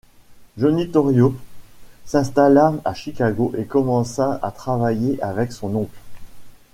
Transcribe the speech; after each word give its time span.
Johnny 0.57 0.89
Torrio 0.89 1.35
s'installa 2.05 2.73
à 2.85 2.95
Chicago 2.95 3.53
et 3.55 3.65
commença 3.65 4.39
à 4.41 4.49
travailler 4.49 5.21
avec 5.21 5.51
son 5.51 5.75
oncle. 5.75 5.99